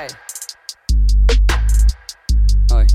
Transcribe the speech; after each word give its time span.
Hey. 0.00 0.08
Ouais. 2.72 2.86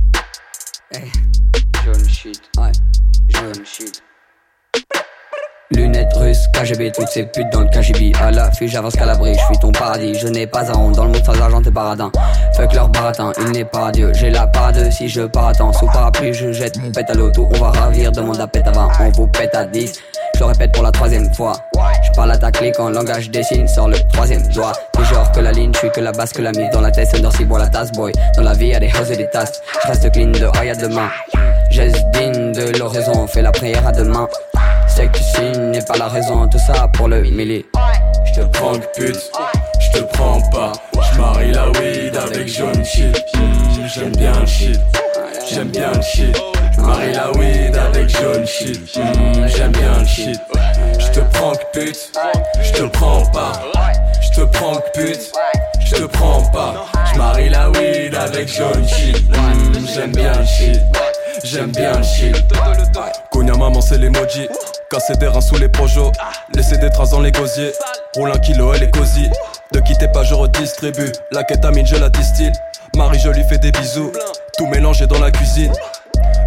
Lunettes 5.69 6.13
russes, 6.15 6.47
KGB, 6.53 6.91
toutes 6.93 7.07
ces 7.09 7.25
putes 7.27 7.51
dans 7.51 7.61
le 7.61 7.67
KGB 7.67 8.13
À 8.19 8.31
l'affût, 8.31 8.67
j'avance 8.67 8.95
qu'à 8.95 9.05
l'abri, 9.05 9.35
je 9.35 9.39
suis 9.39 9.59
ton 9.59 9.71
paradis. 9.71 10.15
Je 10.15 10.27
n'ai 10.29 10.47
pas 10.47 10.71
à 10.71 10.75
honte, 10.75 10.95
dans 10.95 11.03
le 11.03 11.11
monde 11.11 11.23
sans 11.23 11.39
argent 11.39 11.61
t'es 11.61 11.69
baradin 11.69 12.11
Fuck 12.55 12.73
leur 12.73 12.89
baratin, 12.89 13.33
il 13.37 13.51
n'est 13.51 13.65
pas 13.65 13.91
Dieu. 13.91 14.11
J'ai 14.15 14.31
la 14.31 14.47
parade 14.47 14.91
si 14.91 15.07
je 15.07 15.21
attends 15.21 15.73
Sous 15.73 15.85
parapluie, 15.85 16.33
je 16.33 16.51
jette 16.53 16.77
mon 16.77 16.91
pète 16.91 17.11
à 17.11 17.13
l'auto. 17.13 17.47
On 17.53 17.59
va 17.59 17.69
ravir, 17.69 18.11
demande 18.11 18.41
à 18.41 18.47
pète 18.47 18.67
à 18.67 18.71
20 18.71 18.89
On 19.01 19.09
vous 19.09 19.27
pète 19.27 19.53
à 19.53 19.65
10 19.65 20.01
je 20.35 20.41
le 20.41 20.47
répète 20.47 20.73
pour 20.73 20.83
la 20.83 20.91
troisième 20.91 21.33
fois. 21.33 21.53
À 22.17 22.37
ta 22.37 22.51
clique 22.51 22.79
en 22.79 22.89
langage 22.89 23.29
des 23.29 23.43
signes, 23.43 23.67
sors 23.67 23.87
le 23.87 23.97
troisième 24.11 24.41
doigt. 24.47 24.71
Genre 25.09 25.31
que 25.31 25.39
la 25.39 25.51
ligne, 25.51 25.71
je 25.73 25.79
suis 25.79 25.91
que 25.91 26.01
la 26.01 26.11
basse, 26.11 26.33
que 26.33 26.41
la 26.41 26.51
mise 26.51 26.69
dans 26.71 26.81
la 26.81 26.89
tête, 26.89 27.09
c'est 27.11 27.45
bois 27.45 27.59
la 27.59 27.67
tasse, 27.67 27.91
boy. 27.91 28.11
Dans 28.35 28.41
la 28.41 28.53
vie, 28.53 28.67
y'a 28.67 28.79
des 28.79 28.87
hausses 28.87 29.11
et 29.11 29.15
des 29.15 29.29
tasses. 29.29 29.61
Je 29.83 29.87
reste 29.87 30.11
clean 30.11 30.31
de 30.31 30.45
a 30.45 30.75
demain. 30.75 31.09
digne 31.69 32.51
de 32.51 32.77
l'horizon, 32.77 33.11
on 33.15 33.27
fait 33.27 33.41
la 33.41 33.51
prière 33.51 33.85
à 33.87 33.91
demain. 33.91 34.27
C'est 34.87 35.09
que 35.11 35.19
si 35.19 35.59
n'est 35.59 35.83
pas 35.83 35.97
la 35.97 36.07
raison, 36.07 36.47
tout 36.47 36.57
ça 36.57 36.87
pour 36.93 37.07
le 37.07 37.21
milli. 37.21 37.65
Je 38.25 38.41
te 38.41 38.45
prends 38.47 38.73
que 38.73 38.85
pute, 38.95 39.31
je 39.79 39.99
te 39.99 40.03
prends 40.13 40.41
pas. 40.51 40.71
Je 40.93 41.21
marie 41.21 41.51
la 41.51 41.69
weed 41.69 42.17
avec 42.17 42.47
jaune 42.47 42.83
shit. 42.83 43.15
J'aime 43.93 44.15
bien 44.15 44.39
le 44.39 44.45
shit, 44.45 44.79
j'aime 45.49 45.69
bien 45.69 45.91
le 45.93 46.01
shit. 46.01 46.37
Marie 46.79 47.13
la 47.13 47.31
weed 47.37 47.75
avec 47.75 48.09
jaune 48.09 48.45
shit. 48.47 48.81
J'aime 49.47 49.71
bien 49.71 49.99
le 49.99 50.05
shit. 50.05 50.39
Prends 51.45 51.57
que 51.57 51.79
pute, 51.79 52.11
j'te 52.63 52.91
prends 52.91 53.23
pas. 53.27 53.51
J'te 54.19 54.45
prends 54.51 54.77
que 54.77 54.99
pute, 54.99 55.31
j'te 55.79 56.07
prends 56.07 56.41
pas. 56.51 56.87
J'marie 57.13 57.49
la 57.49 57.69
weed 57.69 58.15
avec 58.15 58.47
jaune 58.47 58.83
shit. 58.87 59.29
Hmm, 59.29 59.85
j'aime 59.93 60.11
bien 60.11 60.33
le 60.39 60.43
shit. 60.43 60.81
J'aime 61.43 61.71
bien 61.71 61.99
le 61.99 62.03
shit. 62.03 62.35
Cogna 63.31 63.53
maman, 63.53 63.79
c'est 63.79 63.99
l'emoji. 63.99 64.47
Casser 64.89 65.17
des 65.17 65.27
reins 65.27 65.39
sous 65.39 65.59
les 65.59 65.69
projos. 65.69 66.11
Laisser 66.55 66.79
des 66.79 66.89
traces 66.89 67.11
dans 67.11 67.21
les 67.21 67.31
gosiers. 67.31 67.73
Roule 68.15 68.31
un 68.31 68.39
kilo, 68.39 68.73
elle 68.73 68.81
est 68.81 68.91
cosy. 68.91 69.29
Ne 69.71 69.81
quittez 69.81 70.07
pas, 70.07 70.23
je 70.23 70.33
redistribue. 70.33 71.11
La 71.31 71.43
kétamine, 71.43 71.85
je 71.85 71.97
la 71.97 72.09
distille. 72.09 72.53
Marie, 72.95 73.19
je 73.19 73.29
lui 73.29 73.43
fais 73.43 73.59
des 73.59 73.71
bisous. 73.71 74.11
Tout 74.57 74.65
mélangé 74.65 75.05
dans 75.05 75.19
la 75.19 75.29
cuisine 75.29 75.73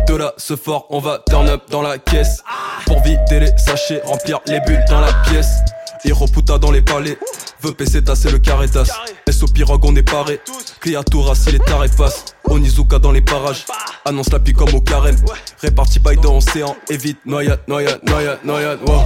de 0.08 0.16
là 0.16 0.32
ce 0.38 0.56
fort, 0.56 0.86
on 0.88 1.00
va 1.00 1.18
turn 1.28 1.48
up 1.48 1.64
dans 1.70 1.82
la 1.82 1.98
caisse. 1.98 2.42
Pour 2.88 3.02
vider 3.02 3.40
les 3.40 3.58
sachets, 3.58 4.00
remplir 4.04 4.40
les 4.46 4.60
bulles 4.60 4.84
dans 4.88 5.00
la 5.00 5.12
pièce. 5.24 5.58
Hiro 6.04 6.26
puta 6.26 6.58
dans 6.58 6.70
les 6.70 6.80
palais, 6.80 7.18
veut 7.60 7.72
PC 7.72 8.02
tasser 8.02 8.30
le 8.30 8.38
carretas. 8.38 8.88
S 9.26 9.42
au 9.42 9.46
pirogue, 9.46 9.84
on 9.84 9.94
est 9.94 10.02
paré. 10.02 10.40
Criatura 10.80 11.34
si 11.34 11.52
les 11.52 11.58
tarés 11.58 11.90
passent. 11.90 12.24
Onizuka 12.44 12.98
dans 12.98 13.12
les 13.12 13.20
parages, 13.20 13.66
annonce 14.06 14.32
la 14.32 14.38
pique 14.38 14.56
comme 14.56 14.74
au 14.74 14.80
carême. 14.80 15.18
Réparti 15.60 15.98
bail 15.98 16.16
dans 16.16 16.32
l'océan, 16.32 16.74
évite 16.88 17.18
noyade, 17.26 17.60
noyade, 17.68 18.00
noyade, 18.04 18.38
noyade. 18.42 18.78
Wow. 18.86 19.04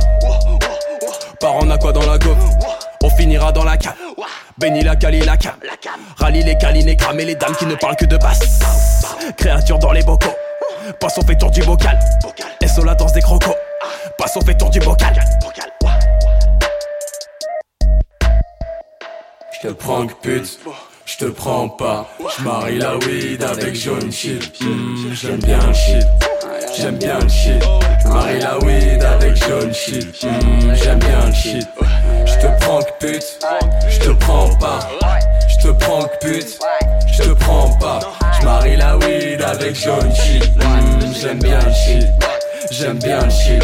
Par 1.41 1.57
en 1.57 1.77
quoi 1.79 1.93
dans 1.93 2.07
la 2.07 2.19
gomme, 2.19 2.39
on 3.03 3.11
finira 3.11 3.51
dans 3.51 3.65
la 3.65 3.77
cave. 3.77 3.97
Béni 4.59 4.85
la 4.85 4.95
cali 4.95 5.21
la 5.21 5.37
cam. 5.37 5.55
Rallye 6.19 6.45
les 6.45 6.57
calines 6.57 6.95
cramer 6.97 7.25
les 7.25 7.35
dames 7.35 7.57
qui 7.57 7.67
ne 7.67 7.75
parlent 7.75 7.97
que 7.97 8.05
de 8.05 8.17
basse. 8.17 8.61
Créature 9.37 9.79
dans 9.81 9.91
les 9.91 10.05
bocaux. 10.05 10.29
Poisson 11.01 11.23
fait 11.27 11.37
tour 11.37 11.51
du 11.51 11.63
bocal. 11.65 11.99
Et 12.61 12.85
la 12.85 12.95
danse 12.95 13.13
des 13.13 13.21
crocos. 13.21 13.57
Poisson 14.19 14.41
fait 14.41 14.57
tour 14.57 14.71
du 14.71 14.81
bocal. 14.81 15.15
Je 19.53 19.69
te 19.69 19.73
prends 19.73 20.07
que 20.07 20.15
pute, 20.15 20.59
je 21.07 21.17
te 21.19 21.25
prends 21.27 21.69
pas. 21.69 22.09
Je 22.37 22.43
marie 22.45 22.79
la 22.79 22.97
weed 22.97 23.43
avec 23.43 23.75
jaune 23.75 24.11
shit. 24.11 24.61
Hmm, 24.61 25.13
j'aime 25.13 25.41
bien 25.41 25.59
le 25.67 25.73
shit, 25.73 26.07
j'aime 26.77 26.97
bien 26.99 27.19
le 27.21 27.29
shit. 27.29 27.63
Marie 28.07 28.41
la 28.41 28.59
weed 28.59 29.03
avec 29.03 29.37
jaune 29.37 29.73
shit. 29.73 30.25
Hmm, 30.25 30.75
j'aime 30.75 30.99
bien 30.99 31.27
le 31.27 31.33
shit. 31.33 31.69
Je 32.27 32.35
te 32.35 32.65
prends 32.65 32.81
que 32.81 33.07
pute, 33.07 33.39
je 33.89 33.99
te 34.01 34.11
prends 34.11 34.49
pas. 34.57 34.81
Je 35.49 35.69
te 35.69 35.73
prends 35.73 36.03
que 36.03 36.27
pute, 36.27 36.59
je 37.13 37.23
te 37.23 37.31
prends 37.35 37.71
pas. 37.79 38.01
Je 38.41 38.45
marie 38.45 38.77
la 38.77 38.97
weed 38.99 39.43
avec 39.43 39.77
jaune 39.77 40.13
shit. 40.15 40.57
Mm, 40.57 41.15
j'aime 41.21 41.39
bien 41.39 41.61
le 41.61 41.73
shit. 41.73 42.32
J'aime 42.73 42.99
bien 42.99 43.23
le 43.23 43.31
shit. 43.31 43.63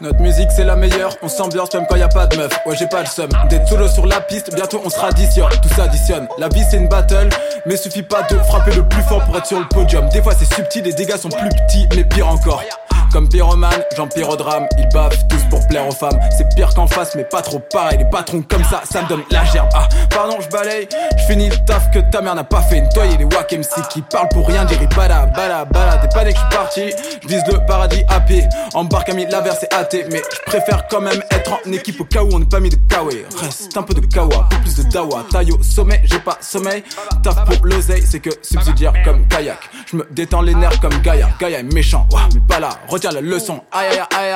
Notre 0.00 0.20
musique 0.20 0.48
c'est 0.54 0.62
la 0.62 0.76
meilleure, 0.76 1.16
on 1.22 1.28
s'ambiance 1.28 1.74
même 1.74 1.86
quand 1.88 1.96
y 1.96 2.02
a 2.02 2.08
pas 2.08 2.28
de 2.28 2.36
meuf. 2.36 2.52
Ouais 2.64 2.76
j'ai 2.76 2.86
pas 2.86 3.00
le 3.00 3.06
seum 3.06 3.28
d'être 3.50 3.66
solo 3.66 3.88
sur 3.88 4.06
la 4.06 4.20
piste, 4.20 4.54
bientôt 4.54 4.80
on 4.84 4.90
sera 4.90 5.08
addition. 5.08 5.46
Tout 5.60 5.68
ça 5.74 5.84
additionne. 5.84 6.28
La 6.38 6.48
vie 6.48 6.62
c'est 6.70 6.76
une 6.76 6.88
battle, 6.88 7.28
mais 7.66 7.76
suffit 7.76 8.04
pas 8.04 8.22
de 8.22 8.38
frapper 8.38 8.74
le 8.76 8.86
plus 8.88 9.02
fort 9.02 9.24
pour 9.24 9.36
être 9.36 9.46
sur 9.46 9.58
le 9.58 9.66
podium. 9.66 10.08
Des 10.10 10.22
fois 10.22 10.34
c'est 10.38 10.52
subtil, 10.54 10.84
les 10.84 10.92
dégâts 10.92 11.16
sont 11.16 11.30
plus 11.30 11.48
petits, 11.48 11.88
mais 11.96 12.04
pire 12.04 12.28
encore. 12.28 12.62
Comme 13.12 13.28
pyromane, 13.28 13.84
j'en 13.94 14.06
drame, 14.06 14.66
ils 14.78 14.88
baffent 14.94 15.28
tous 15.28 15.42
pour 15.50 15.66
plaire 15.68 15.86
aux 15.86 15.92
femmes. 15.92 16.18
C'est 16.34 16.48
pire 16.56 16.72
qu'en 16.74 16.86
face, 16.86 17.14
mais 17.14 17.24
pas 17.24 17.42
trop 17.42 17.58
pareil. 17.58 17.98
Les 17.98 18.06
patrons 18.06 18.40
comme 18.40 18.64
ça, 18.64 18.82
ça 18.90 19.02
me 19.02 19.08
donne 19.08 19.22
la 19.30 19.44
gerbe. 19.44 19.68
Ah, 19.74 19.86
pardon, 20.08 20.38
je 20.40 20.48
balaye, 20.48 20.88
je 21.18 21.24
finis 21.24 21.50
le 21.50 21.56
taf 21.66 21.90
que 21.90 21.98
ta 22.10 22.22
mère 22.22 22.34
n'a 22.34 22.44
pas 22.44 22.62
fait. 22.62 22.80
Nettoyer 22.80 23.18
les 23.18 23.24
wack 23.24 23.52
MC 23.52 23.86
qui 23.90 24.00
parlent 24.00 24.30
pour 24.30 24.48
rien, 24.48 24.64
dire 24.64 24.78
bala, 24.96 25.26
bala, 25.26 25.66
bala. 25.66 25.98
T'es 25.98 26.08
pas 26.08 26.24
dès 26.24 26.32
que 26.32 26.38
je 26.38 26.56
parti, 26.56 26.92
je 27.28 27.52
le 27.52 27.66
paradis 27.66 28.02
à 28.08 28.20
pied. 28.20 28.44
Embarque 28.72 29.10
à 29.10 29.12
la 29.12 29.40
verse 29.42 29.58
c'est 29.60 29.74
athée, 29.74 30.06
mais 30.10 30.22
je 30.32 30.50
préfère 30.50 30.86
quand 30.88 31.02
même 31.02 31.22
être 31.30 31.52
en 31.52 31.72
équipe 31.72 32.00
au 32.00 32.04
cas 32.04 32.22
où 32.22 32.30
on 32.32 32.38
n'est 32.38 32.46
pas 32.46 32.60
mis 32.60 32.70
de 32.70 32.78
kawaii. 32.88 33.24
Reste 33.36 33.76
un 33.76 33.82
peu 33.82 33.92
de 33.92 34.06
kawa, 34.06 34.48
peu 34.48 34.56
plus 34.60 34.76
de 34.76 34.90
dawa. 34.90 35.26
Taille 35.30 35.52
au 35.52 35.62
sommet, 35.62 36.00
j'ai 36.04 36.18
pas 36.18 36.38
sommeil. 36.40 36.82
Taf 37.22 37.44
pour 37.44 37.66
l'oseille, 37.66 38.04
c'est 38.08 38.20
que 38.20 38.30
subsidiaire 38.40 38.94
comme 39.04 39.28
kayak. 39.28 39.58
Je 39.90 39.96
me 39.98 40.08
détends 40.10 40.40
les 40.40 40.54
nerfs 40.54 40.80
comme 40.80 40.96
Gaïa. 41.02 41.28
Gaïa 41.38 41.58
est 41.58 41.74
méchant, 41.74 42.06
mais 42.32 42.40
pas 42.48 42.58
là 42.58 42.70
la 43.10 43.20
leçon. 43.20 43.60
Aïe 43.72 43.88
aïe 43.88 44.02
aïe 44.18 44.34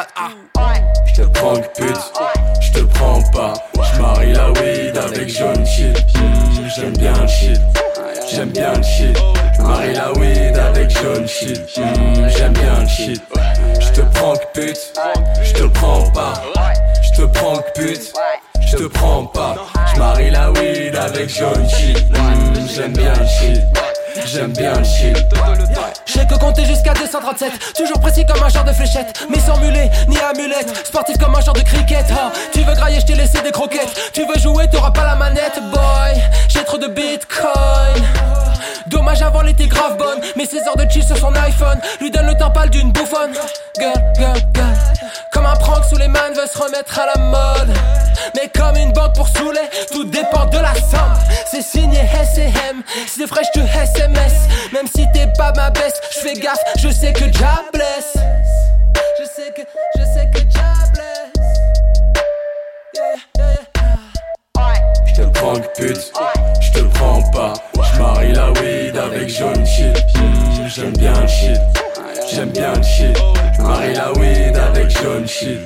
aïe. 0.57 0.83
Je 1.07 1.23
te 1.23 1.29
prends 1.29 1.57
que 1.57 1.69
pute, 1.77 2.13
je 2.61 2.73
te 2.73 2.85
prends 2.95 3.23
pas. 3.33 3.53
Je 3.75 4.01
marie 4.01 4.33
la 4.33 4.51
weed 4.51 4.97
avec 4.97 5.29
jaune 5.29 5.65
shit. 5.65 5.97
J'aime 6.75 6.97
bien 6.97 7.13
le 7.13 7.29
shit, 7.29 7.61
j'aime 8.31 8.51
bien 8.51 8.75
le 8.75 8.83
shit. 8.83 9.17
Je 9.57 9.63
marie 9.63 9.95
la 9.95 10.13
weed 10.13 10.59
avec 10.59 10.91
jaune 10.91 11.27
shit. 11.29 11.61
J'aime 11.77 12.53
bien 12.55 12.81
le 12.81 12.89
shit. 12.89 13.23
Je 13.81 13.93
te 13.93 14.01
prends 14.15 14.35
que 14.35 14.61
pute, 14.61 14.93
je 15.43 15.53
te 15.53 15.65
prends 15.65 16.11
pas. 16.11 16.35
Je 17.03 17.23
te 17.23 17.27
prends 17.27 17.59
que 17.59 17.81
pute, 17.81 18.13
je 18.61 18.77
te 18.77 18.85
prends 18.85 19.27
pas. 19.27 19.57
Je 19.95 19.99
marie 19.99 20.31
la 20.31 20.51
weed 20.53 20.97
avec 20.97 21.29
jaune 21.29 21.69
shit. 21.69 22.05
J'aime 22.75 22.93
bien 22.93 23.15
le 23.15 23.27
shit. 23.27 23.63
J'aime 24.27 24.53
bien 24.53 24.75
le 24.75 24.85
shit. 24.85 25.17
Je 26.05 26.13
sais 26.13 26.27
que 26.27 26.35
compter 26.35 26.65
jusqu'à 26.65 26.93
237. 26.95 27.75
Toujours 27.77 28.01
précis 28.01 28.25
comme 28.27 28.43
un 28.43 28.49
genre 28.49 28.65
de 28.65 28.73
fléchette. 28.73 29.27
Mais 29.31 29.39
sans 29.39 29.57
mulet 29.59 29.91
ni 30.09 30.19
amulette. 30.19 30.87
Sportif 30.87 31.17
comme 31.19 31.35
un 31.37 31.41
genre 31.41 31.55
de 31.55 31.61
cricket. 31.61 32.07
Tu 32.53 32.61
veux 32.63 32.75
grailler, 32.75 33.01
je 33.01 33.07
t'ai 33.07 33.15
laissé 33.15 33.41
des 33.43 33.53
croquettes. 33.53 34.11
Tu 34.13 34.27
veux 34.27 34.39
jouer, 34.41 34.69
t'auras 34.69 34.91
pas 34.91 35.05
la 35.05 35.15
manette, 35.15 35.61
boy. 35.73 36.23
J'ai 36.49 36.65
trop 36.65 36.79
de 36.79 36.89
bitcoin. 36.89 38.03
Dommage 38.89 39.23
avant 39.23 39.43
l'été 39.43 39.69
grave 39.69 39.97
bonne. 39.97 40.21
Mais 40.37 40.45
ses 40.45 40.59
heures 40.59 40.77
de 40.77 40.91
chill 40.91 41.05
sur 41.05 41.17
son 41.17 41.35
iPhone. 41.35 41.79
Lui 42.01 42.11
donne 42.11 42.27
le 42.27 42.35
temps 42.35 42.51
pâle 42.51 42.71
d'une 42.71 42.91
bouffonne. 42.91 43.33
Girl, 43.79 43.95
girl, 44.19 44.41
girl. 44.55 44.75
Comme 45.33 45.47
un 45.47 45.57
prank 45.57 45.85
sous 45.85 45.99
les 45.99 46.09
mains 46.09 46.31
veut 46.35 46.47
se 46.53 46.59
remettre 46.59 46.99
à 46.99 47.07
la 47.07 47.21
mode. 47.23 47.77
Mais 48.35 48.51
comme 48.55 48.77
une 48.77 48.93
banque 48.93 49.15
pour 49.15 49.29
saouler, 49.29 49.69
tout 49.93 50.05
dépend 50.05 50.47
de 50.47 50.59
la 50.59 50.75
somme. 50.75 51.15
C'est 51.51 51.63
signé 51.63 52.01
SCM, 52.01 52.83
si 53.07 53.21
c'est 53.21 53.27
frais, 53.27 53.43
je 53.55 53.61
baisse, 55.71 56.01
je 56.11 56.21
fais 56.21 56.35
gaffe, 56.35 56.59
je 56.79 56.89
sais 56.89 57.13
que 57.13 57.31
Jah 57.33 57.65
blesse. 57.73 58.17
Je 59.19 59.25
sais 59.25 59.53
que, 59.55 59.63
je 59.97 60.03
sais 60.03 60.31
que 60.33 60.41
Jah 60.51 60.75
blesse. 60.93 61.47
Je 65.07 65.23
te 65.23 65.27
prends 65.39 65.55
que 65.55 65.69
pute, 65.77 66.13
je 66.61 66.73
te 66.73 66.85
prends 66.95 67.23
pas. 67.31 67.53
Je 67.75 68.01
marie 68.01 68.33
la 68.33 68.51
weed 68.53 68.97
avec 68.97 69.29
jaune 69.29 69.67
shit. 69.67 69.97
J'aime 70.75 70.93
bien 70.93 71.19
le 71.21 71.27
shit, 71.27 71.61
j'aime 72.31 72.51
bien 72.51 72.75
le 72.75 72.83
shit. 72.83 73.17
Je 73.57 73.63
marie 73.63 73.95
la 73.95 74.13
weed 74.13 74.57
avec 74.57 74.91
jaune 74.91 75.27
shit. 75.27 75.61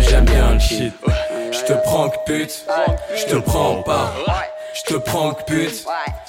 J'aime 0.00 0.24
bien 0.24 0.54
le 0.54 0.58
shit. 0.58 0.94
Je 1.52 1.64
te 1.64 1.72
prends 1.84 2.08
que 2.08 2.16
pute, 2.24 2.64
je 3.14 3.24
te 3.24 3.36
prends 3.36 3.82
pas. 3.82 4.14
Je 4.74 4.94
te 4.94 4.98
prends 4.98 5.32
que 5.32 5.42
pute, 5.44 5.84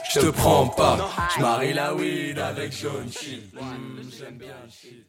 je 0.10 0.20
te 0.20 0.30
prends 0.32 0.68
pas. 0.68 1.10
Je 1.36 1.42
marie 1.42 1.74
la 1.74 1.94
weed 1.94 2.40
avec. 2.40 2.72
J'aime 2.74 4.38
bien 4.38 4.56
shit. 4.70 5.06